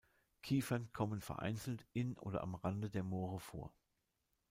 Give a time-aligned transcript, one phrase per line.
[0.41, 3.71] Kiefern kommen vereinzelt in oder am Rande der Moore vor.